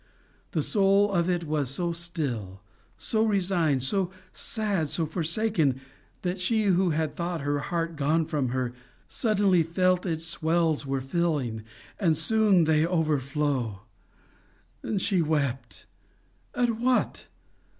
[0.53, 2.61] The soul of it was so still,
[2.97, 5.79] so resigned, so sad, so forsaken,
[6.23, 8.73] that she who had thought her heart gone from her,
[9.07, 11.61] suddenly felt its wells were filling,
[11.99, 13.75] and soon they overflowed.
[14.97, 15.85] She wept.
[16.55, 17.27] At what?